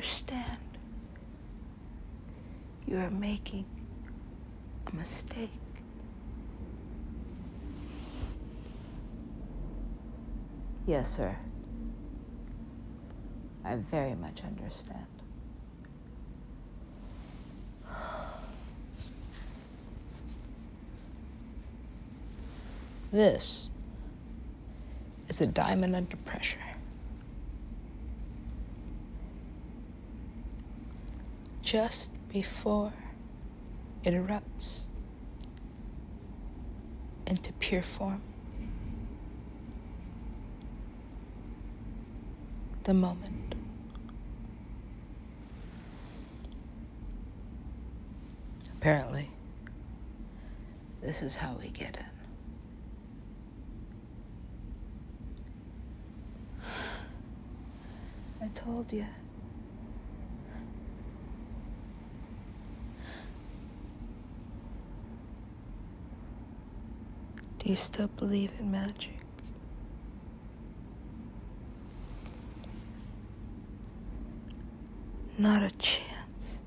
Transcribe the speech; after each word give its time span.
understand. 0.00 0.58
You 2.86 2.96
are 2.96 3.10
making 3.10 3.66
a 4.86 4.96
mistake. 4.96 5.50
Yes, 10.86 11.14
sir. 11.16 11.36
I 13.62 13.76
very 13.76 14.14
much 14.14 14.42
understand. 14.42 15.06
This 23.12 23.68
is 25.28 25.42
a 25.42 25.46
diamond 25.46 25.94
under 25.94 26.16
pressure. 26.16 26.69
Just 31.70 32.10
before 32.28 32.92
it 34.02 34.12
erupts 34.12 34.88
into 37.28 37.52
pure 37.60 37.80
form. 37.80 38.20
The 42.82 42.92
moment. 42.92 43.54
Apparently, 48.76 49.30
this 51.00 51.22
is 51.22 51.36
how 51.36 51.56
we 51.62 51.68
get 51.68 51.96
it. 51.96 52.02
I 58.42 58.48
told 58.56 58.92
you. 58.92 59.06
Do 67.59 67.59
you 67.70 67.76
still 67.76 68.08
believe 68.16 68.50
in 68.58 68.68
magic? 68.68 69.14
Not 75.38 75.62
a 75.62 75.70
chance. 75.78 76.62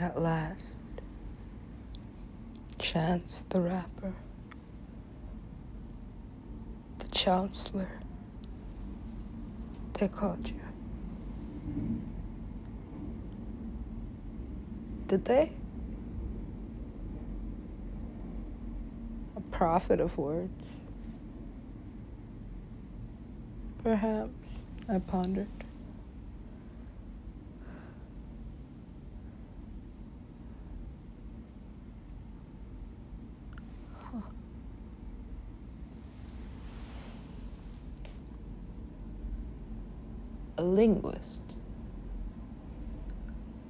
At 0.00 0.20
last, 0.20 0.74
Chance 2.80 3.44
the 3.48 3.60
Rapper, 3.60 4.12
the 6.98 7.08
Chancellor, 7.08 7.97
called 10.06 10.48
you. 10.48 10.60
Did 15.08 15.24
they? 15.24 15.50
A 19.36 19.40
prophet 19.40 20.00
of 20.00 20.16
words. 20.16 20.76
Perhaps, 23.82 24.62
I 24.88 24.98
pondered. 25.00 25.48
Linguist. 40.78 41.56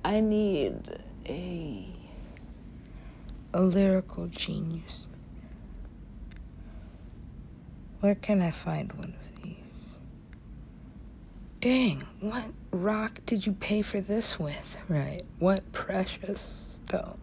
I 0.04 0.20
need 0.20 0.82
a 1.26 1.86
a 3.54 3.62
lyrical 3.62 4.26
genius. 4.26 5.06
Where 8.00 8.14
can 8.14 8.42
I 8.42 8.50
find 8.50 8.92
one 8.92 9.14
of 9.19 9.42
these? 9.42 9.98
Dang, 11.60 12.06
what 12.20 12.44
rock 12.72 13.20
did 13.25 13.46
you 13.46 13.54
pay 13.54 13.80
for 13.80 14.02
this 14.02 14.38
with? 14.38 14.76
Right. 14.86 15.22
What 15.38 15.72
precious 15.72 16.80
stone 16.84 17.19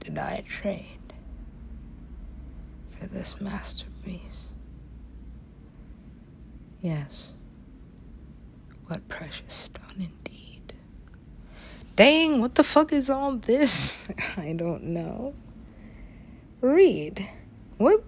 did 0.00 0.18
I 0.18 0.44
trade 0.46 1.14
for 2.90 3.06
this 3.06 3.40
masterpiece? 3.40 4.48
Yes. 6.82 7.32
What 8.86 9.08
precious 9.08 9.54
stone 9.54 9.84
indeed. 9.96 10.74
Dang, 11.96 12.40
what 12.40 12.54
the 12.54 12.64
fuck 12.64 12.92
is 12.92 13.08
all 13.08 13.32
this? 13.36 14.08
I 14.36 14.52
don't 14.52 14.84
know. 14.84 15.34
Read. 16.60 17.28
What? 17.78 18.04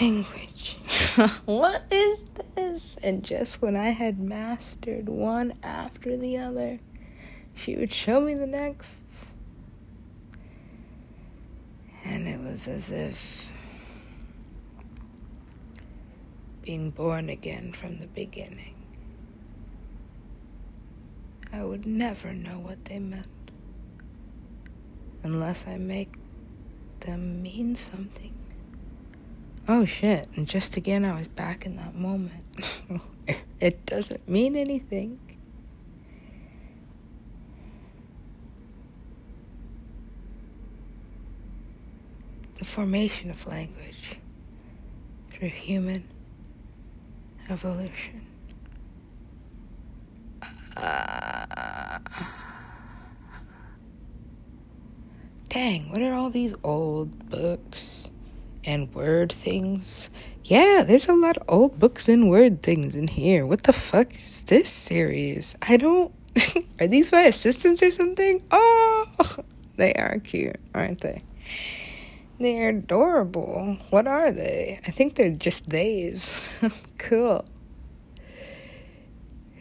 Language. 0.00 0.78
what 1.46 1.82
is 1.90 2.22
this? 2.54 2.96
And 3.02 3.24
just 3.24 3.60
when 3.60 3.74
I 3.74 3.90
had 3.90 4.20
mastered 4.20 5.08
one 5.08 5.54
after 5.62 6.16
the 6.16 6.38
other, 6.38 6.78
she 7.54 7.76
would 7.76 7.92
show 7.92 8.20
me 8.20 8.34
the 8.34 8.46
next. 8.46 9.34
And 12.04 12.28
it 12.28 12.40
was 12.40 12.68
as 12.68 12.92
if 12.92 13.52
being 16.68 16.90
born 16.90 17.30
again 17.30 17.72
from 17.72 17.98
the 17.98 18.06
beginning. 18.08 18.74
I 21.50 21.64
would 21.64 21.86
never 21.86 22.34
know 22.34 22.58
what 22.58 22.84
they 22.84 22.98
meant 22.98 23.26
unless 25.22 25.66
I 25.66 25.78
make 25.78 26.12
them 27.00 27.42
mean 27.42 27.74
something. 27.74 28.34
Oh 29.66 29.86
shit, 29.86 30.28
and 30.36 30.46
just 30.46 30.76
again 30.76 31.06
I 31.06 31.16
was 31.16 31.26
back 31.26 31.64
in 31.64 31.76
that 31.76 31.94
moment. 31.94 32.44
it 33.60 33.86
doesn't 33.86 34.28
mean 34.28 34.54
anything. 34.54 35.18
The 42.56 42.66
formation 42.66 43.30
of 43.30 43.46
language 43.46 44.18
through 45.30 45.48
human 45.48 46.04
evolution. 47.50 48.26
Uh, 50.76 51.98
dang, 55.48 55.90
what 55.90 56.00
are 56.02 56.14
all 56.14 56.30
these 56.30 56.54
old 56.62 57.30
books 57.30 58.10
and 58.64 58.92
word 58.94 59.32
things? 59.32 60.10
Yeah, 60.44 60.84
there's 60.86 61.08
a 61.08 61.14
lot 61.14 61.36
of 61.36 61.44
old 61.48 61.78
books 61.78 62.08
and 62.08 62.30
word 62.30 62.62
things 62.62 62.94
in 62.94 63.08
here. 63.08 63.44
What 63.44 63.64
the 63.64 63.72
fuck 63.72 64.14
is 64.14 64.44
this 64.44 64.68
series? 64.68 65.56
I 65.62 65.76
don't. 65.76 66.12
are 66.80 66.86
these 66.86 67.10
my 67.10 67.22
assistants 67.22 67.82
or 67.82 67.90
something? 67.90 68.42
Oh, 68.50 69.08
they 69.76 69.94
are 69.94 70.18
cute, 70.20 70.56
aren't 70.74 71.00
they? 71.00 71.22
They're 72.40 72.68
adorable. 72.68 73.78
What 73.90 74.06
are 74.06 74.30
they? 74.30 74.78
I 74.86 74.90
think 74.92 75.16
they're 75.16 75.30
just 75.30 75.68
theys. 75.68 76.62
cool. 76.98 77.44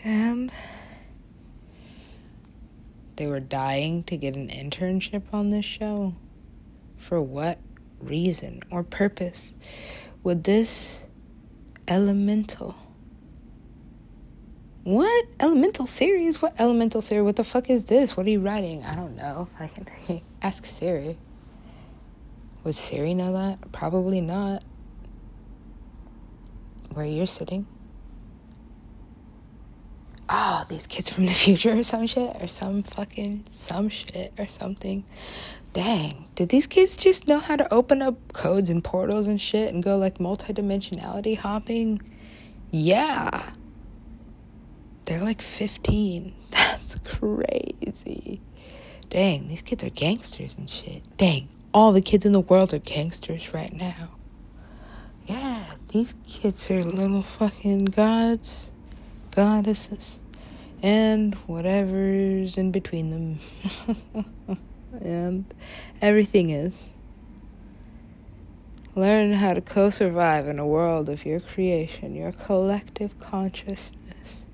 And 0.03 0.51
they 3.15 3.25
were 3.25 3.39
dying 3.39 4.03
to 4.03 4.15
get 4.15 4.35
an 4.35 4.49
internship 4.49 5.23
on 5.33 5.49
this 5.49 5.65
show. 5.65 6.13
For 6.97 7.21
what 7.21 7.59
reason 7.99 8.59
or 8.69 8.83
purpose 8.83 9.55
would 10.23 10.43
this 10.43 11.07
elemental? 11.87 12.75
What 14.83 15.25
elemental 15.39 15.85
series? 15.87 16.41
What 16.41 16.59
elemental 16.59 17.01
series? 17.01 17.25
What 17.25 17.35
the 17.37 17.43
fuck 17.43 17.69
is 17.69 17.85
this? 17.85 18.15
What 18.15 18.25
are 18.25 18.29
you 18.29 18.39
writing? 18.39 18.83
I 18.83 18.95
don't 18.95 19.15
know. 19.17 19.49
I 19.59 19.67
can 19.67 20.21
ask 20.41 20.65
Siri. 20.65 21.17
Would 22.67 22.75
Siri 22.75 23.13
know 23.13 23.31
that? 23.31 23.71
Probably 23.71 24.19
not. 24.19 24.61
Where 26.91 27.05
you're 27.05 27.25
sitting. 27.25 27.65
Oh, 30.27 30.65
these 30.67 30.85
kids 30.85 31.09
from 31.09 31.27
the 31.27 31.31
future 31.31 31.79
or 31.79 31.83
some 31.83 32.07
shit 32.07 32.35
or 32.41 32.47
some 32.47 32.83
fucking 32.83 33.45
some 33.49 33.87
shit 33.87 34.33
or 34.37 34.47
something. 34.47 35.05
Dang, 35.71 36.25
did 36.35 36.49
these 36.49 36.67
kids 36.67 36.97
just 36.97 37.25
know 37.25 37.39
how 37.39 37.55
to 37.55 37.73
open 37.73 38.01
up 38.01 38.33
codes 38.33 38.69
and 38.69 38.83
portals 38.83 39.27
and 39.27 39.39
shit 39.39 39.73
and 39.73 39.81
go 39.81 39.97
like 39.97 40.17
multidimensionality 40.17 41.37
hopping? 41.37 42.01
Yeah. 42.69 43.53
They're 45.05 45.23
like 45.23 45.41
15. 45.41 46.35
That's 46.49 46.97
crazy. 46.99 48.41
Dang, 49.09 49.47
these 49.47 49.61
kids 49.61 49.85
are 49.85 49.89
gangsters 49.89 50.57
and 50.57 50.69
shit. 50.69 51.03
Dang, 51.15 51.47
all 51.77 51.91
the 51.91 52.01
kids 52.01 52.25
in 52.25 52.31
the 52.31 52.39
world 52.39 52.73
are 52.73 52.79
gangsters 52.79 53.53
right 53.53 53.71
now. 53.71 54.09
Yeah, 55.27 55.63
these 55.89 56.15
kids 56.25 56.71
are 56.71 56.83
little 56.83 57.21
fucking 57.21 57.85
gods, 57.85 58.71
goddesses, 59.29 60.19
and 60.81 61.35
whatever's 61.45 62.57
in 62.57 62.71
between 62.71 63.11
them. 63.11 64.57
and 65.03 65.45
everything 66.01 66.49
is. 66.49 66.93
Learn 68.95 69.33
how 69.33 69.53
to 69.53 69.61
co 69.61 69.91
survive 69.91 70.47
in 70.47 70.57
a 70.57 70.65
world 70.65 71.09
of 71.09 71.27
your 71.27 71.39
creation, 71.39 72.15
your 72.15 72.31
collective 72.31 73.19
consciousness. 73.19 74.47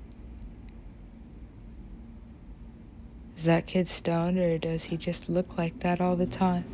Is 3.34 3.44
that 3.44 3.66
kid 3.66 3.88
stoned 3.88 4.36
or 4.38 4.58
does 4.58 4.84
he 4.84 4.98
just 4.98 5.30
look 5.30 5.56
like 5.56 5.78
that 5.80 6.02
all 6.02 6.16
the 6.16 6.26
time? 6.26 6.66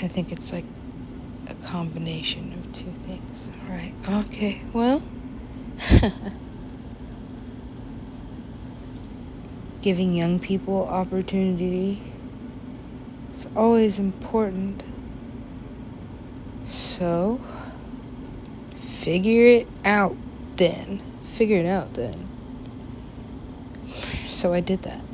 I 0.00 0.06
think 0.06 0.30
it's 0.30 0.52
like 0.52 0.64
a 1.48 1.54
combination 1.54 2.52
of 2.52 2.72
two 2.72 2.90
things. 2.90 3.50
Right. 3.68 3.92
Okay. 4.08 4.62
Well, 4.72 5.02
giving 9.82 10.14
young 10.14 10.38
people 10.38 10.86
opportunity 10.86 12.00
is 13.34 13.48
always 13.56 13.98
important. 13.98 14.84
So, 16.64 17.40
figure 18.76 19.46
it 19.46 19.66
out 19.84 20.16
then. 20.58 20.98
Figure 21.24 21.56
it 21.56 21.66
out 21.66 21.94
then. 21.94 22.28
So 24.28 24.52
I 24.52 24.60
did 24.60 24.82
that. 24.82 25.07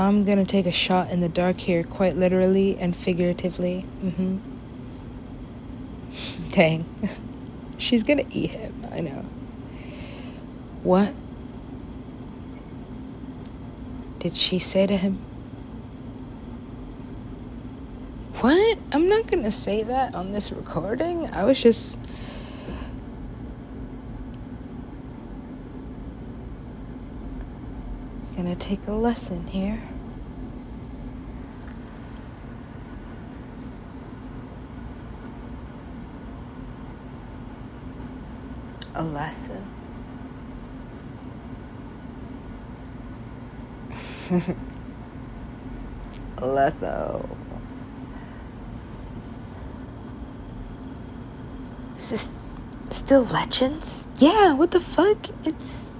I'm 0.00 0.24
gonna 0.24 0.46
take 0.46 0.64
a 0.64 0.72
shot 0.72 1.10
in 1.10 1.20
the 1.20 1.28
dark 1.28 1.60
here, 1.60 1.84
quite 1.84 2.16
literally 2.16 2.78
and 2.78 2.96
figuratively. 2.96 3.84
Mm-hmm. 4.02 4.38
Dang. 6.48 6.86
She's 7.78 8.02
gonna 8.02 8.24
eat 8.30 8.52
him, 8.52 8.74
I 8.90 9.00
know. 9.00 9.26
What 10.82 11.14
did 14.20 14.36
she 14.36 14.58
say 14.58 14.86
to 14.86 14.96
him? 14.96 15.18
What? 18.36 18.78
I'm 18.92 19.06
not 19.06 19.26
gonna 19.26 19.50
say 19.50 19.82
that 19.82 20.14
on 20.14 20.32
this 20.32 20.50
recording. 20.50 21.28
I 21.28 21.44
was 21.44 21.62
just. 21.62 21.98
Gonna 28.40 28.56
take 28.56 28.86
a 28.86 28.92
lesson 28.92 29.46
here. 29.48 29.78
A 38.94 39.04
lesson. 39.04 39.62
a 46.38 46.46
lesson. 46.46 47.28
Is 51.98 52.08
this 52.08 52.30
still 52.88 53.24
legends? 53.24 54.08
Yeah, 54.16 54.54
what 54.54 54.70
the 54.70 54.80
fuck? 54.80 55.18
It's 55.44 55.99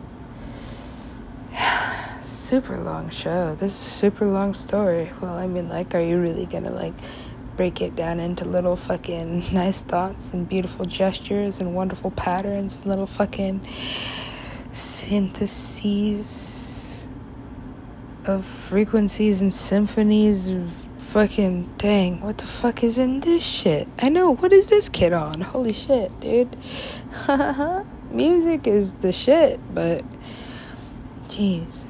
super 2.51 2.77
long 2.79 3.09
show. 3.11 3.55
This 3.55 3.71
is 3.71 3.79
super 3.79 4.27
long 4.27 4.55
story. 4.55 5.09
Well, 5.23 5.35
I 5.35 5.47
mean, 5.47 5.69
like, 5.69 5.95
are 5.95 6.01
you 6.01 6.21
really 6.21 6.47
gonna, 6.47 6.73
like, 6.73 6.95
break 7.57 7.81
it 7.81 7.95
down 7.95 8.19
into 8.19 8.45
little 8.45 8.75
fucking 8.75 9.45
nice 9.53 9.83
thoughts 9.83 10.35
and 10.35 10.49
beautiful 10.49 10.85
gestures 10.85 11.61
and 11.61 11.77
wonderful 11.77 12.11
patterns 12.11 12.79
and 12.79 12.87
little 12.87 13.07
fucking 13.07 13.61
syntheses 14.73 15.89
of 18.27 18.45
frequencies 18.45 19.43
and 19.43 19.55
symphonies 19.55 20.49
of 20.49 20.73
fucking 20.73 21.73
dang, 21.77 22.21
what 22.21 22.39
the 22.39 22.47
fuck 22.47 22.83
is 22.83 22.99
in 22.99 23.21
this 23.21 23.47
shit? 23.47 23.87
I 24.03 24.09
know, 24.09 24.35
what 24.35 24.53
is 24.53 24.67
this 24.67 24.89
kid 24.89 25.13
on? 25.13 25.41
Holy 25.41 25.73
shit, 25.73 26.19
dude. 26.19 26.57
Music 28.11 28.67
is 28.67 28.91
the 28.95 29.13
shit, 29.13 29.61
but 29.73 30.03
jeez. 31.29 31.87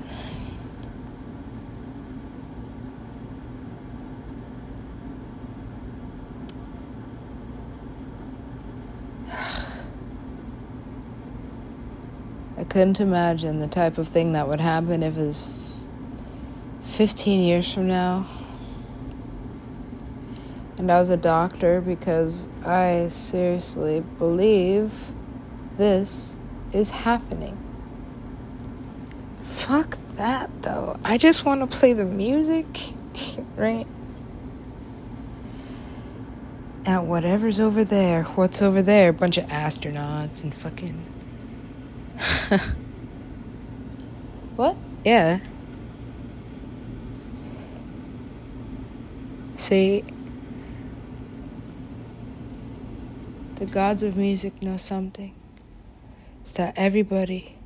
I 12.61 12.64
couldn't 12.64 13.00
imagine 13.00 13.59
the 13.59 13.67
type 13.67 13.99
of 13.99 14.07
thing 14.07 14.35
that 14.35 14.47
would 14.47 14.61
happen 14.61 15.02
if 15.02 15.17
it 15.17 15.21
was 15.21 15.75
15 16.83 17.40
years 17.40 17.73
from 17.73 17.88
now 17.88 18.26
and 20.81 20.90
I 20.90 20.99
was 20.99 21.11
a 21.11 21.17
doctor 21.19 21.83
because 21.83 22.49
I 22.64 23.09
seriously 23.09 24.02
believe 24.17 25.12
this 25.76 26.38
is 26.73 26.90
happening. 26.90 27.57
Fuck 29.40 29.99
that 30.17 30.50
though. 30.62 30.97
I 31.05 31.19
just 31.19 31.45
want 31.45 31.61
to 31.61 31.79
play 31.79 31.93
the 31.93 32.07
music, 32.07 32.67
right? 33.57 33.87
At 36.87 37.05
whatever's 37.05 37.61
over 37.61 37.85
there. 37.85 38.23
What's 38.23 38.62
over 38.62 38.81
there? 38.81 39.11
A 39.11 39.12
bunch 39.12 39.37
of 39.37 39.45
astronauts 39.49 40.45
and 40.45 40.55
fucking. 40.55 41.05
what? 44.57 44.76
Yeah. 45.04 45.40
See, 49.57 50.02
the 53.57 53.66
gods 53.66 54.02
of 54.02 54.16
music 54.16 54.62
know 54.62 54.78
something. 54.78 55.35
It's 56.42 56.54
that 56.54 56.75
everybody, 56.76 57.57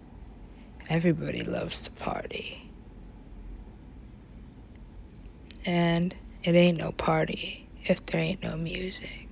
everybody 0.90 1.42
loves 1.44 1.84
to 1.84 1.90
party. 1.92 2.68
And 5.64 6.14
it 6.42 6.54
ain't 6.54 6.78
no 6.78 6.92
party 6.92 7.68
if 7.84 8.04
there 8.06 8.20
ain't 8.20 8.42
no 8.42 8.56
music. 8.56 9.28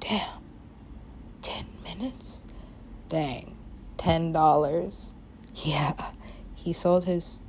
Damn. 0.00 0.28
10 1.42 1.64
minutes? 2.00 2.46
Dang. 3.08 3.56
$10. 3.96 5.14
Yeah. 5.54 5.92
He 6.54 6.72
sold 6.72 7.04
his 7.04 7.44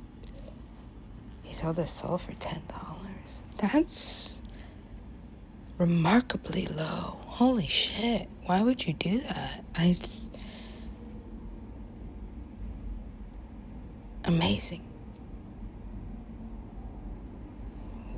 he 1.42 1.52
sold 1.54 1.76
his 1.76 1.90
soul 1.90 2.16
for 2.16 2.32
ten 2.32 2.62
dollars. 2.66 3.44
That's 3.58 4.40
remarkably 5.76 6.66
low. 6.66 7.18
Holy 7.26 7.66
shit! 7.66 8.28
Why 8.46 8.62
would 8.62 8.86
you 8.86 8.94
do 8.94 9.18
that? 9.18 9.62
I. 9.76 9.94
Just... 9.98 10.34
Amazing. 14.24 14.80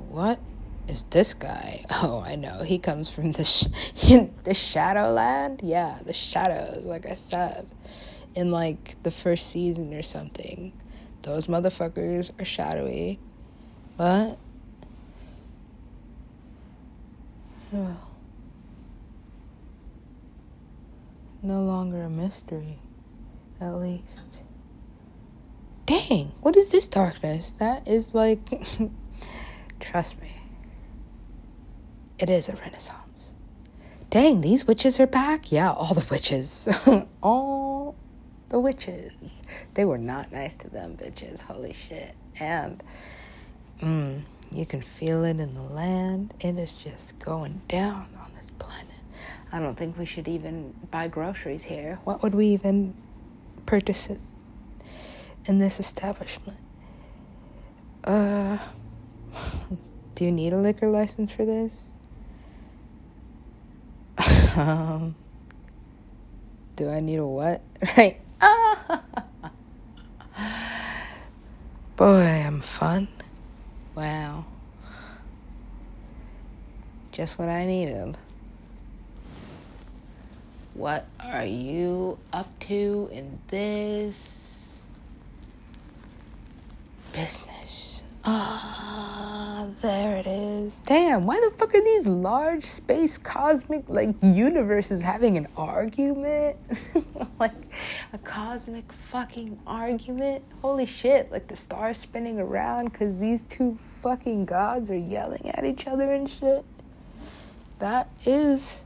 What 0.07 0.39
is 0.95 1.03
this 1.03 1.33
guy? 1.33 1.81
Oh, 1.91 2.23
I 2.25 2.35
know. 2.35 2.63
He 2.63 2.79
comes 2.79 3.09
from 3.13 3.31
the 3.31 3.43
sh- 3.43 3.67
the 4.43 4.53
Shadowland. 4.53 5.61
Yeah, 5.63 5.99
the 6.03 6.13
shadows. 6.13 6.85
Like 6.85 7.09
I 7.09 7.13
said, 7.13 7.67
in 8.33 8.51
like 8.51 9.01
the 9.03 9.11
first 9.11 9.49
season 9.49 9.93
or 9.93 10.01
something. 10.01 10.73
Those 11.21 11.47
motherfuckers 11.47 12.39
are 12.39 12.45
shadowy. 12.45 13.19
What? 13.97 14.37
Well, 17.71 18.09
no 21.43 21.61
longer 21.63 22.03
a 22.03 22.09
mystery, 22.09 22.79
at 23.61 23.73
least. 23.75 24.27
Dang, 25.85 26.33
what 26.41 26.55
is 26.55 26.71
this 26.71 26.87
darkness? 26.87 27.53
That 27.53 27.87
is 27.87 28.15
like. 28.15 28.39
Trust 29.79 30.21
me. 30.21 30.44
It 32.19 32.29
is 32.29 32.49
a 32.49 32.55
renaissance. 32.55 33.35
Dang, 34.09 34.39
these 34.41 34.65
witches 34.65 34.99
are 34.99 35.07
back? 35.07 35.51
Yeah, 35.51 35.71
all 35.71 35.93
the 35.93 36.07
witches. 36.09 36.69
all 37.21 37.95
the 38.49 38.59
witches. 38.59 39.43
They 39.73 39.83
were 39.83 39.97
not 39.97 40.31
nice 40.31 40.55
to 40.57 40.69
them 40.69 40.95
bitches. 40.95 41.41
Holy 41.41 41.73
shit. 41.73 42.15
And 42.39 42.81
mm, 43.81 44.21
you 44.53 44.65
can 44.65 44.81
feel 44.81 45.25
it 45.25 45.39
in 45.39 45.53
the 45.53 45.61
land. 45.61 46.33
It 46.39 46.57
is 46.57 46.71
just 46.71 47.19
going 47.19 47.61
down 47.67 48.07
on 48.17 48.31
this 48.35 48.51
planet. 48.51 48.85
I 49.51 49.59
don't 49.59 49.75
think 49.75 49.97
we 49.97 50.05
should 50.05 50.29
even 50.29 50.73
buy 50.91 51.09
groceries 51.09 51.63
here. 51.65 51.99
What 52.05 52.23
would 52.23 52.33
we 52.33 52.47
even 52.47 52.95
purchase 53.65 54.33
in 55.45 55.59
this 55.59 55.79
establishment? 55.79 56.59
Uh, 58.05 58.57
do 60.15 60.23
you 60.25 60.31
need 60.31 60.53
a 60.53 60.57
liquor 60.57 60.89
license 60.89 61.35
for 61.35 61.43
this? 61.43 61.91
Um, 64.57 65.15
do 66.75 66.89
I 66.89 66.99
need 66.99 67.17
a 67.17 67.25
what? 67.25 67.61
Right. 67.97 68.19
Boy, 71.95 72.43
I'm 72.45 72.61
fun. 72.61 73.07
Wow. 73.95 74.45
Just 77.11 77.39
what 77.39 77.47
I 77.49 77.65
needed. 77.65 78.17
What 80.73 81.07
are 81.21 81.45
you 81.45 82.17
up 82.33 82.47
to 82.61 83.09
in 83.13 83.39
this 83.47 84.83
business? 87.13 87.94
Ah, 88.27 89.67
there 89.81 90.17
it 90.17 90.25
is. 90.25 90.79
Damn, 90.79 91.27
why 91.27 91.39
the 91.39 91.55
fuck 91.55 91.75
are 91.75 91.83
these 91.83 92.07
large 92.07 92.63
space 92.63 93.19
cosmic 93.19 93.87
like 93.87 94.15
universes 94.23 95.03
having 95.03 95.37
an 95.37 95.45
argument? 95.55 96.57
like 97.39 97.53
a 98.13 98.17
cosmic 98.17 98.91
fucking 98.91 99.59
argument? 99.67 100.43
Holy 100.63 100.87
shit, 100.87 101.31
like 101.31 101.47
the 101.47 101.55
stars 101.55 101.97
spinning 101.97 102.39
around 102.39 102.91
because 102.91 103.19
these 103.19 103.43
two 103.43 103.75
fucking 103.79 104.45
gods 104.45 104.89
are 104.89 104.97
yelling 104.97 105.51
at 105.51 105.63
each 105.63 105.85
other 105.85 106.11
and 106.11 106.27
shit. 106.27 106.65
That 107.77 108.09
is 108.25 108.83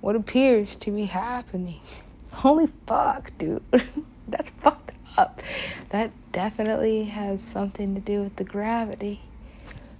what 0.00 0.16
appears 0.16 0.74
to 0.76 0.90
be 0.90 1.04
happening. 1.04 1.80
Holy 2.32 2.66
fuck, 2.66 3.30
dude. 3.38 3.62
That's 4.28 4.50
fucked 4.50 4.92
up. 5.16 5.40
That 5.90 6.10
definitely 6.38 7.02
has 7.02 7.42
something 7.42 7.96
to 7.96 8.00
do 8.00 8.22
with 8.22 8.36
the 8.36 8.44
gravity. 8.44 9.20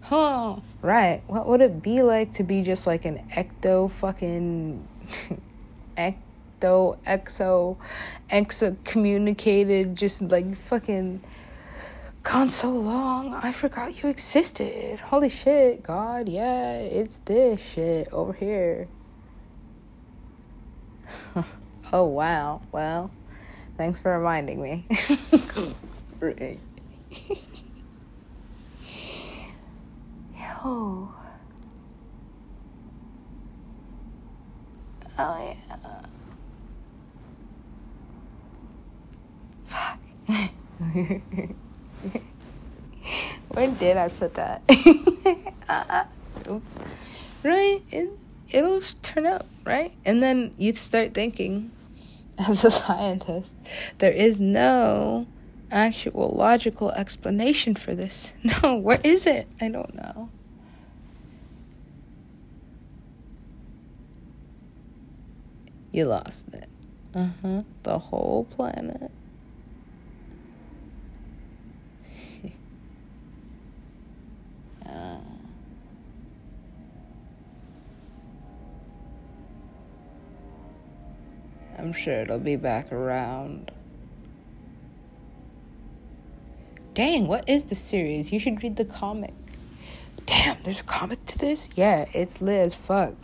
Huh. 0.02 0.59
Right. 0.83 1.21
What 1.26 1.49
would 1.49 1.61
it 1.61 1.83
be 1.83 2.00
like 2.02 2.33
to 2.35 2.45
be 2.45 2.62
just 2.62 2.87
like 2.87 3.04
an 3.04 3.18
ecto 3.33 3.90
fucking 3.90 4.87
ecto 5.99 6.97
exo 7.04 7.76
exo 8.30 8.76
communicated 8.85 9.97
just 9.97 10.23
like 10.23 10.57
fucking 10.57 11.21
gone 12.23 12.50
so 12.50 12.71
long 12.71 13.35
I 13.35 13.50
forgot 13.50 14.00
you 14.00 14.09
existed. 14.09 15.00
Holy 15.00 15.30
shit, 15.30 15.83
God, 15.83 16.28
yeah, 16.28 16.75
it's 16.78 17.18
this 17.18 17.73
shit 17.73 18.12
over 18.12 18.33
here. 18.33 18.87
oh, 21.92 22.04
wow. 22.04 22.62
Well, 22.71 23.11
thanks 23.76 23.99
for 23.99 24.16
reminding 24.16 24.62
me. 24.62 24.87
right. 26.21 26.61
Yo. 30.35 31.09
Oh, 35.21 35.55
yeah. 35.55 35.55
Fuck. 39.67 39.99
Where 43.49 43.71
did 43.73 43.97
I 43.97 44.09
put 44.09 44.35
that? 44.35 44.63
Uh-uh. 45.69 46.05
Oops. 46.51 46.81
Right? 47.45 47.81
It, 47.91 48.11
it'll 48.53 48.81
turn 49.03 49.27
up 49.27 49.47
right? 49.69 49.93
And 50.05 50.23
then 50.23 50.55
you 50.57 50.75
start 50.75 51.15
thinking, 51.15 51.71
as 52.39 52.65
a 52.65 52.71
scientist, 52.71 53.55
there 53.99 54.13
is 54.13 54.41
no 54.41 55.27
actual 55.71 56.31
logical 56.37 56.91
explanation 56.93 57.75
for 57.75 57.95
this. 57.95 58.35
No, 58.63 58.77
where 58.77 59.01
is 59.05 59.27
it? 59.27 59.47
I 59.61 59.69
don't 59.69 59.95
know. 59.95 60.31
You 65.93 66.05
lost 66.07 66.53
it. 66.55 66.69
Uh 67.15 67.29
huh. 67.43 67.63
The 67.83 67.99
whole 67.99 68.45
planet. 68.45 69.11
uh. 74.87 75.19
I'm 81.79 81.93
sure 81.93 82.23
it'll 82.23 82.41
be 82.41 82.57
back 82.57 82.93
around. 82.93 83.71
Dang, 86.99 87.28
what 87.28 87.49
is 87.49 87.67
the 87.67 87.75
series? 87.76 88.33
You 88.33 88.40
should 88.40 88.62
read 88.62 88.75
the 88.76 88.85
comic. 88.85 89.33
Damn, 90.26 90.57
there's 90.64 90.81
a 90.81 90.85
comic 90.85 91.25
to 91.26 91.38
this? 91.38 91.71
Yeah, 91.76 92.07
it's 92.12 92.40
lit 92.43 92.67
as 92.67 92.75
fuck. 92.75 93.14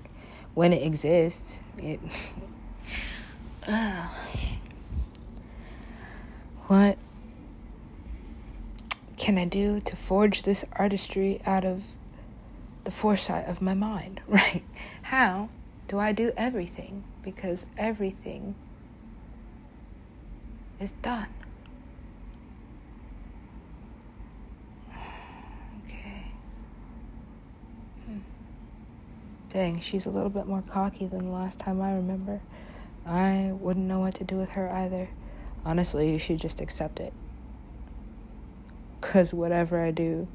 When 0.54 0.72
it 0.72 0.82
exists. 0.82 1.60
It 1.78 1.98
What 6.68 6.96
can 9.16 9.36
I 9.38 9.44
do 9.44 9.80
to 9.80 9.96
forge 9.96 10.44
this 10.44 10.64
artistry 10.74 11.40
out 11.44 11.64
of 11.64 11.84
the 12.84 12.90
foresight 12.92 13.46
of 13.46 13.60
my 13.60 13.74
mind, 13.74 14.20
right? 14.28 14.62
How 15.02 15.48
do 15.88 15.98
I 15.98 16.12
do 16.12 16.32
everything? 16.36 17.02
because 17.24 17.64
everything 17.78 18.54
is 20.78 20.92
done. 20.92 21.26
Okay. 25.86 26.26
Hmm. 28.06 28.18
Dang, 29.54 29.78
she's 29.78 30.04
a 30.04 30.10
little 30.10 30.30
bit 30.30 30.48
more 30.48 30.62
cocky 30.62 31.06
than 31.06 31.20
the 31.20 31.30
last 31.30 31.60
time 31.60 31.80
I 31.80 31.94
remember. 31.94 32.40
I 33.06 33.52
wouldn't 33.60 33.86
know 33.86 34.00
what 34.00 34.16
to 34.16 34.24
do 34.24 34.36
with 34.36 34.50
her 34.50 34.68
either. 34.68 35.08
Honestly, 35.64 36.10
you 36.10 36.18
should 36.18 36.40
just 36.40 36.60
accept 36.60 36.98
it. 36.98 37.12
Because 39.00 39.32
whatever 39.32 39.80
I 39.80 39.92
do 39.92 40.26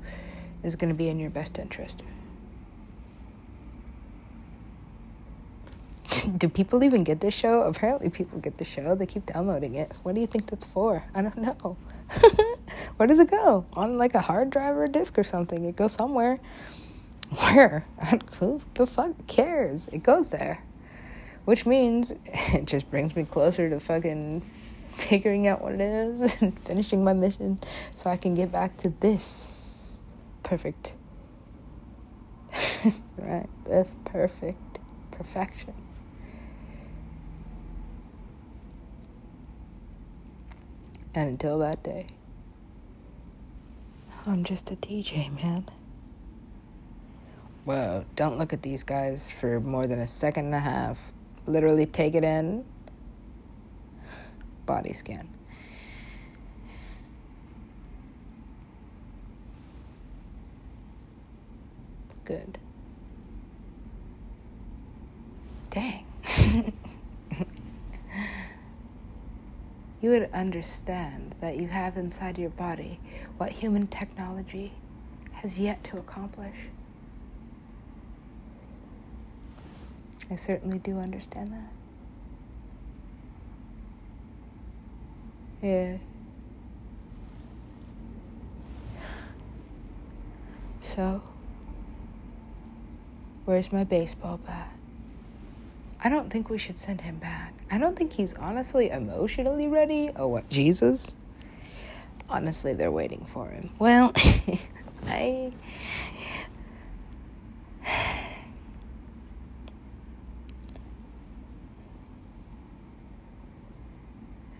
is 0.63 0.77
going 0.77 0.87
to 0.87 0.95
be 0.95 1.09
in 1.09 1.19
your 1.19 1.29
best 1.29 1.59
interest. 1.59 2.01
do 6.37 6.47
people 6.47 6.81
even 6.85 7.03
get 7.03 7.19
this 7.19 7.33
show? 7.33 7.63
Apparently, 7.63 8.09
people 8.09 8.39
get 8.39 8.55
the 8.55 8.63
show. 8.63 8.95
They 8.95 9.05
keep 9.05 9.25
downloading 9.25 9.75
it. 9.75 9.99
What 10.03 10.15
do 10.15 10.21
you 10.21 10.27
think 10.27 10.47
that's 10.47 10.65
for? 10.65 11.03
I 11.13 11.23
don't 11.23 11.39
know. 11.39 11.75
Where 12.95 13.05
does 13.05 13.19
it 13.19 13.29
go? 13.29 13.65
On 13.73 13.97
like 13.97 14.15
a 14.15 14.21
hard 14.21 14.49
drive 14.49 14.77
or 14.77 14.85
a 14.85 14.87
disc 14.87 15.19
or 15.19 15.25
something? 15.25 15.65
It 15.65 15.75
goes 15.75 15.91
somewhere. 15.91 16.39
Where? 17.29 17.85
Who 18.39 18.61
the 18.73 18.87
fuck 18.87 19.27
cares? 19.27 19.87
It 19.89 20.03
goes 20.03 20.31
there. 20.31 20.63
Which 21.45 21.65
means 21.65 22.13
it 22.25 22.65
just 22.65 22.89
brings 22.89 23.15
me 23.15 23.25
closer 23.25 23.69
to 23.69 23.79
fucking 23.79 24.41
figuring 24.91 25.47
out 25.47 25.61
what 25.61 25.73
it 25.73 25.81
is 25.81 26.41
and 26.41 26.57
finishing 26.59 27.03
my 27.03 27.13
mission 27.13 27.59
so 27.93 28.09
I 28.09 28.17
can 28.17 28.35
get 28.35 28.51
back 28.51 28.77
to 28.77 28.89
this 28.99 30.01
perfect. 30.43 30.95
right? 33.17 33.47
This 33.65 33.95
perfect 34.05 34.79
perfection. 35.11 35.73
And 41.13 41.29
until 41.29 41.59
that 41.59 41.83
day, 41.83 42.07
I'm 44.25 44.43
just 44.43 44.69
a 44.71 44.75
DJ, 44.75 45.33
man. 45.41 45.65
Whoa, 47.65 48.05
don't 48.15 48.37
look 48.37 48.53
at 48.53 48.61
these 48.61 48.83
guys 48.83 49.31
for 49.31 49.59
more 49.59 49.85
than 49.85 49.99
a 49.99 50.07
second 50.07 50.45
and 50.45 50.55
a 50.55 50.59
half. 50.59 51.13
Literally 51.45 51.85
take 51.85 52.15
it 52.15 52.23
in. 52.23 52.65
Body 54.65 54.93
scan. 54.93 55.27
Good. 62.25 62.57
Dang. 65.71 66.05
you 70.01 70.09
would 70.11 70.29
understand 70.33 71.35
that 71.41 71.57
you 71.57 71.67
have 71.67 71.97
inside 71.97 72.37
your 72.37 72.51
body 72.51 72.99
what 73.37 73.49
human 73.49 73.87
technology 73.87 74.71
has 75.31 75.59
yet 75.59 75.83
to 75.85 75.97
accomplish. 75.97 76.55
I 80.31 80.35
certainly 80.35 80.79
do 80.79 80.99
understand 80.99 81.53
that. 81.53 81.71
Yeah. 85.61 85.97
So, 90.81 91.21
where's 93.45 93.71
my 93.71 93.83
baseball 93.83 94.37
bat? 94.37 94.71
I 96.03 96.09
don't 96.09 96.29
think 96.29 96.49
we 96.49 96.57
should 96.57 96.77
send 96.77 97.01
him 97.01 97.17
back. 97.17 97.53
I 97.69 97.77
don't 97.77 97.95
think 97.95 98.13
he's 98.13 98.33
honestly 98.35 98.89
emotionally 98.89 99.67
ready. 99.67 100.11
Oh, 100.15 100.27
what? 100.27 100.49
Jesus? 100.49 101.13
Honestly, 102.29 102.73
they're 102.73 102.91
waiting 102.91 103.25
for 103.25 103.47
him. 103.49 103.69
Well, 103.79 104.13
I. 105.07 105.51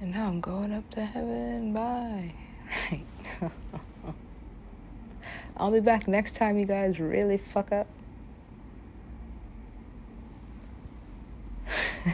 And 0.01 0.11
now 0.13 0.27
I'm 0.27 0.41
going 0.41 0.73
up 0.73 0.78
to 0.91 1.05
heaven. 1.05 1.73
Bye. 1.73 2.33
I'll 5.57 5.71
be 5.71 5.79
back 5.81 6.07
next 6.07 6.35
time 6.35 6.57
you 6.57 6.65
guys 6.65 6.99
really 6.99 7.37
fuck 7.37 7.71
up. 7.71 7.87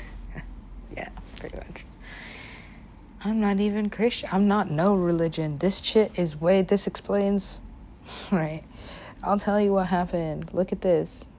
yeah, 0.95 1.09
pretty 1.37 1.55
much. 1.57 1.85
I'm 3.23 3.39
not 3.39 3.59
even 3.59 3.89
Christian. 3.89 4.29
I'm 4.31 4.47
not 4.47 4.69
no 4.71 4.95
religion. 4.95 5.57
This 5.59 5.79
shit 5.79 6.17
is 6.17 6.39
way, 6.39 6.61
this 6.63 6.87
explains, 6.87 7.61
right? 8.31 8.63
I'll 9.23 9.39
tell 9.39 9.59
you 9.59 9.73
what 9.73 9.87
happened. 9.87 10.53
Look 10.53 10.71
at 10.71 10.81
this. 10.81 11.29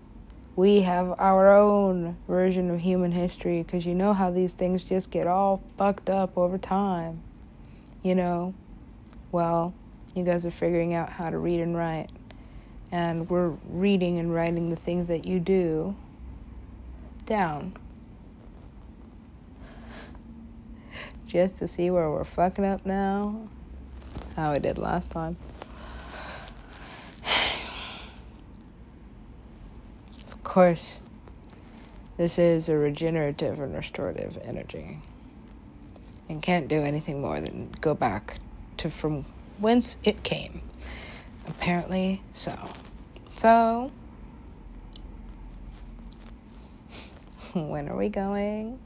We 0.56 0.80
have 0.82 1.15
our 1.19 1.54
own 1.54 2.17
version 2.26 2.71
of 2.71 2.80
human 2.80 3.13
history 3.13 3.63
because 3.63 3.84
you 3.84 3.95
know 3.95 4.13
how 4.15 4.30
these 4.30 4.54
things 4.54 4.82
just 4.84 5.10
get 5.10 5.26
all 5.26 5.63
fucked 5.76 6.08
up 6.08 6.39
over 6.39 6.56
time. 6.56 7.21
You 8.02 8.15
know? 8.15 8.54
Well, 9.32 9.75
you 10.15 10.25
guys 10.25 10.47
are 10.47 10.50
figuring 10.50 10.95
out 10.95 11.11
how 11.11 11.30
to 11.30 11.39
read 11.39 11.61
and 11.61 11.76
write. 11.76 12.11
And 12.93 13.28
we're 13.28 13.50
reading 13.69 14.19
and 14.19 14.35
writing 14.35 14.71
the 14.71 14.76
things 14.76 15.09
that 15.09 15.26
you 15.26 15.41
do 15.41 15.95
down. 17.26 17.75
Just 21.26 21.56
to 21.56 21.69
see 21.69 21.91
where 21.91 22.11
we're 22.11 22.25
fucking 22.25 22.65
up 22.65 22.87
now. 22.87 23.49
How 24.37 24.52
I 24.52 24.59
did 24.59 24.78
last 24.78 25.11
time. 25.11 25.37
Of 30.26 30.43
course, 30.43 31.00
this 32.17 32.39
is 32.39 32.71
a 32.71 32.76
regenerative 32.76 33.59
and 33.59 33.75
restorative 33.75 34.39
energy. 34.43 35.00
And 36.28 36.43
can't 36.43 36.69
do 36.69 36.82
anything 36.82 37.21
more 37.21 37.41
than 37.41 37.71
go 37.80 37.95
back 37.95 38.39
to 38.78 38.91
from 38.91 39.25
whence 39.58 39.99
it 40.04 40.23
came. 40.23 40.60
Apparently 41.49 42.23
so. 42.32 42.56
So, 43.32 43.93
when 47.52 47.89
are 47.89 47.97
we 47.97 48.08
going? 48.08 48.78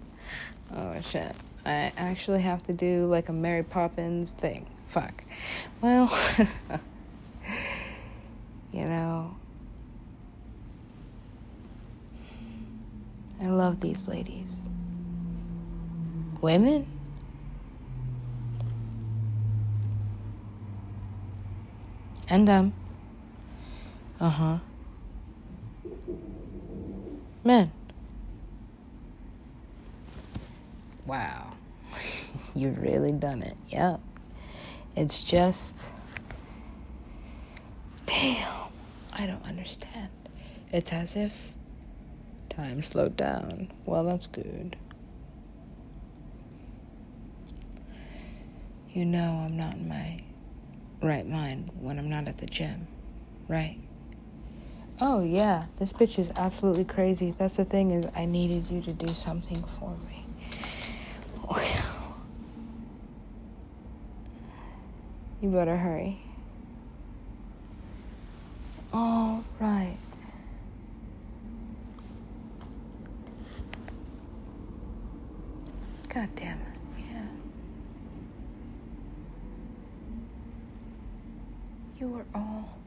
Oh 0.75 1.01
shit. 1.01 1.35
I 1.65 1.93
actually 1.97 2.41
have 2.43 2.63
to 2.65 2.73
do 2.73 3.07
like 3.07 3.29
a 3.29 3.33
Mary 3.33 3.63
Poppins 3.63 4.33
thing. 4.33 4.67
Fuck. 4.89 5.25
Well, 5.81 6.11
you 8.73 8.85
know, 8.85 9.37
I 13.43 13.47
love 13.47 13.81
these 13.81 14.09
ladies. 14.09 14.63
Women? 16.41 16.87
And 22.31 22.47
them. 22.47 22.73
Uh 24.21 24.29
huh. 24.29 24.59
Men. 27.43 27.73
Wow. 31.07 31.55
You've 32.55 32.81
really 32.81 33.13
done 33.13 33.43
it. 33.43 33.57
Yep. 33.69 34.01
It's 34.95 35.23
just. 35.23 35.93
Damn. 38.07 38.69
I 39.13 39.27
don't 39.27 39.45
understand. 39.45 40.09
It's 40.73 40.93
as 40.93 41.17
if 41.17 41.55
time 42.49 42.83
slowed 42.83 43.17
down. 43.17 43.73
Well, 43.87 44.05
that's 44.05 44.29
good. 44.29 44.77
You 48.93 49.05
know, 49.05 49.43
I'm 49.45 49.57
not 49.57 49.75
in 49.75 49.89
my 49.89 50.21
right 51.03 51.27
mind 51.27 51.71
when 51.81 51.99
I'm 51.99 52.09
not 52.11 52.29
at 52.29 52.39
the 52.39 52.47
gym, 52.47 52.87
right? 53.49 53.77
Oh 55.01 55.23
yeah, 55.25 55.67
this 55.79 55.93
bitch 55.93 56.19
is 56.19 56.31
absolutely 56.37 56.85
crazy. 56.85 57.33
That's 57.37 57.57
the 57.57 57.65
thing 57.65 57.91
is 57.93 58.07
I 58.15 58.27
needed 58.27 58.71
you 58.71 58.83
to 58.83 58.93
do 58.93 59.09
something 59.09 59.63
for 59.63 59.97
me. 60.09 60.25
You 65.43 65.49
better 65.49 65.75
hurry. 65.75 66.19
All 68.93 69.43
right. 69.59 69.97
God 76.13 76.29
damn 76.37 76.59
it. 76.59 76.67
Yeah. 76.99 77.23
You 81.99 82.09
were 82.09 82.27
all 82.35 82.79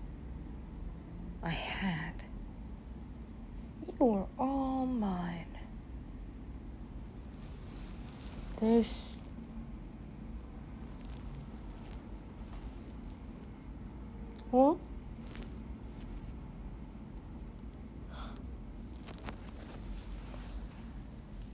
I 1.41 1.49
had. 1.49 2.13
You 3.99 4.05
were 4.05 4.25
all 4.37 4.85
mine. 4.85 5.45
There's 8.59 9.17
what? 14.51 14.77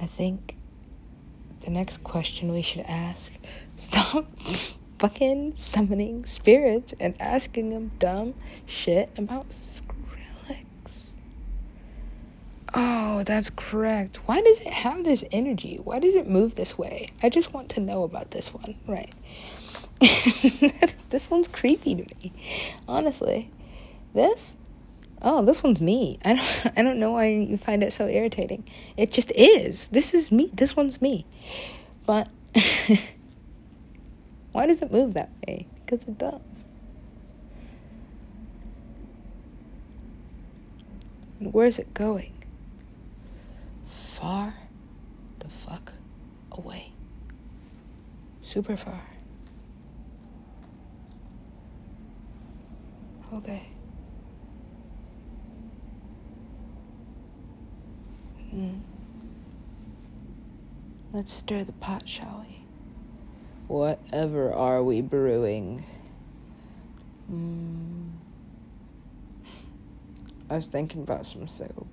I 0.01 0.05
think 0.19 0.53
the 1.62 1.71
next 1.71 2.03
question 2.03 2.51
we 2.51 2.62
should 2.62 2.84
ask 2.86 3.34
stop 3.77 4.27
fucking 4.97 5.55
summoning 5.55 6.25
spirits 6.25 6.93
and 6.99 7.15
asking 7.21 7.69
them 7.69 7.89
dumb 7.99 8.34
shit 8.65 9.10
about 9.17 9.47
Skrillex. 9.51 11.12
Oh, 12.73 13.23
that's 13.23 13.49
correct. 13.49 14.17
Why 14.25 14.41
does 14.41 14.60
it 14.60 14.73
have 14.73 15.05
this 15.05 15.23
energy? 15.32 15.79
Why 15.82 15.99
does 15.99 16.15
it 16.15 16.27
move 16.27 16.55
this 16.55 16.77
way? 16.77 17.08
I 17.23 17.29
just 17.29 17.53
want 17.53 17.69
to 17.69 17.79
know 17.79 18.03
about 18.03 18.32
this 18.32 18.53
one, 18.53 18.75
right? 18.88 19.13
this 21.12 21.32
one's 21.32 21.47
creepy 21.47 21.95
to 21.95 22.03
me, 22.03 22.34
honestly. 22.89 23.49
This 24.13 24.53
oh, 25.21 25.43
this 25.43 25.63
one's 25.63 25.82
me. 25.82 26.17
I 26.25 26.36
don't, 26.36 26.77
I 26.77 26.82
don't 26.84 26.99
know 26.99 27.12
why 27.12 27.25
you 27.27 27.58
find 27.58 27.84
it 27.84 27.91
so 27.93 28.08
irritating. 28.08 28.67
It 28.97 29.12
just 29.12 29.32
is. 29.32 29.88
This 29.89 30.13
is 30.13 30.32
me. 30.32 30.49
This 30.53 30.75
one's 30.75 31.01
me. 31.01 31.25
But 32.05 32.29
why 34.51 34.67
does 34.67 34.82
it 34.82 34.91
move 34.91 35.13
that 35.13 35.29
way? 35.47 35.67
Because 35.75 36.03
it 36.03 36.17
does. 36.17 36.41
And 41.39 41.53
where's 41.53 41.79
it 41.79 41.93
going? 41.93 42.34
Far 43.86 44.53
the 45.39 45.47
fuck 45.49 45.93
away. 46.51 46.91
Super 48.41 48.75
far. 48.75 49.05
Okay. 53.32 53.67
Mm. 58.53 58.79
Let's 61.11 61.33
stir 61.33 61.63
the 61.63 61.71
pot, 61.73 62.07
shall 62.07 62.45
we? 62.47 62.57
Whatever 63.67 64.53
are 64.53 64.83
we 64.83 65.01
brewing? 65.01 65.83
Mm. 67.31 68.11
I 70.49 70.55
was 70.55 70.67
thinking 70.67 71.01
about 71.01 71.25
some 71.25 71.47
soap. 71.47 71.87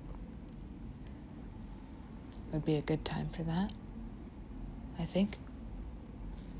Would 2.51 2.65
be 2.65 2.75
a 2.75 2.81
good 2.81 3.03
time 3.05 3.29
for 3.29 3.43
that. 3.43 3.73
I 4.99 5.05
think. 5.05 5.37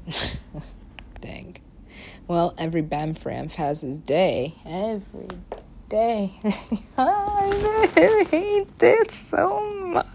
Dang. 1.22 1.58
Well, 2.28 2.54
every 2.58 2.84
Bamframf 2.84 3.56
has 3.56 3.82
his 3.82 3.98
day. 3.98 4.54
Every 4.66 5.30
day. 5.90 6.34
I 6.98 8.26
hate 8.30 8.78
this 8.80 9.14
so 9.14 9.74
much. 9.86 10.06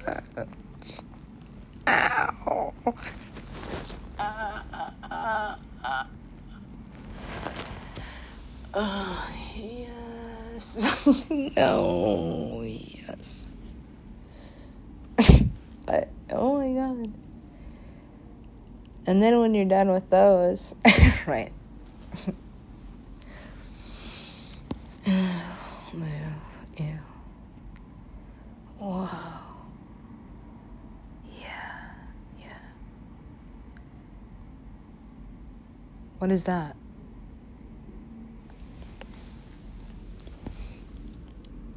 Oh, 8.74 9.28
yes. 9.54 11.26
no, 11.30 12.62
yes. 12.64 13.50
but, 15.86 16.08
oh 16.30 16.58
my 16.58 16.72
god. 16.72 17.12
And 19.06 19.22
then 19.22 19.38
when 19.40 19.54
you're 19.54 19.64
done 19.64 19.90
with 19.92 20.08
those, 20.10 20.74
right. 21.26 21.52
yeah, 25.06 26.32
yeah. 26.78 26.98
Wow. 28.78 29.40
Yeah, 31.40 31.90
yeah. 32.40 32.46
What 36.22 36.30
is 36.30 36.44
that? 36.44 36.76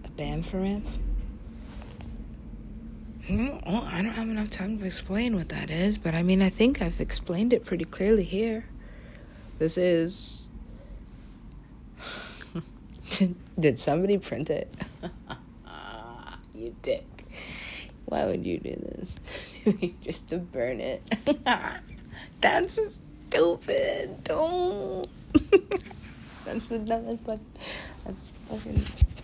A 0.04 0.10
Bamfaramp? 0.10 0.86
Well, 3.28 3.88
I 3.88 4.04
don't 4.04 4.14
have 4.14 4.30
enough 4.30 4.52
time 4.52 4.78
to 4.78 4.86
explain 4.86 5.36
what 5.36 5.50
that 5.50 5.72
is, 5.72 5.98
but 5.98 6.14
I 6.14 6.22
mean, 6.22 6.44
I 6.44 6.50
think 6.50 6.80
I've 6.80 7.02
explained 7.02 7.54
it 7.54 7.66
pretty 7.66 7.86
clearly 7.86 8.22
here. 8.22 8.66
This 9.58 9.80
is. 9.80 10.52
Did 13.60 13.80
somebody 13.80 14.20
print 14.20 14.52
it? 14.52 14.72
you 16.54 16.76
dick. 16.84 17.08
Why 18.06 18.26
would 18.26 18.46
you 18.46 18.60
do 18.60 18.76
this? 18.76 19.16
Just 20.04 20.30
to 20.30 20.38
burn 20.38 20.82
it. 20.82 21.02
That's 22.42 23.02
stupid. 23.36 24.24
Don't. 24.24 25.08
That's 26.46 26.68
the 26.68 26.80
dumbest. 26.80 27.28
Like, 27.28 27.40
that's 28.06 28.30
fucking. 28.50 29.15